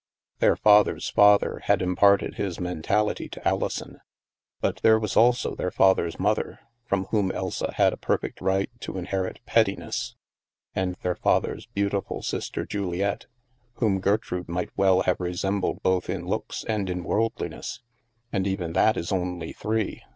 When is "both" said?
15.83-16.09